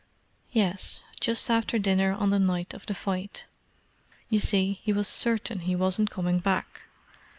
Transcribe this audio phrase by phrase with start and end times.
[0.51, 3.45] "Yes; just after dinner on the night of the fight.
[4.29, 6.81] You see, he was certain he wasn't coming back.